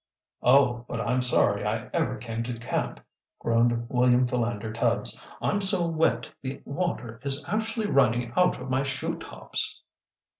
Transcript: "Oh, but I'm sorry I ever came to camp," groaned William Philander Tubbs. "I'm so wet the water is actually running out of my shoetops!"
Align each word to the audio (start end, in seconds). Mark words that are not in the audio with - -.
"Oh, 0.41 0.83
but 0.87 0.99
I'm 0.99 1.21
sorry 1.21 1.63
I 1.63 1.87
ever 1.93 2.17
came 2.17 2.41
to 2.41 2.55
camp," 2.57 2.99
groaned 3.37 3.85
William 3.87 4.25
Philander 4.27 4.73
Tubbs. 4.73 5.21
"I'm 5.39 5.61
so 5.61 5.85
wet 5.87 6.31
the 6.41 6.59
water 6.65 7.19
is 7.23 7.43
actually 7.45 7.85
running 7.85 8.33
out 8.35 8.59
of 8.59 8.67
my 8.67 8.81
shoetops!" 8.81 9.83